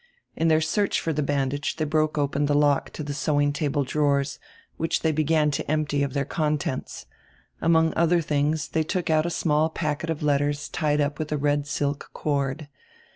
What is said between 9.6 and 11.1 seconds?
pack age of letters tied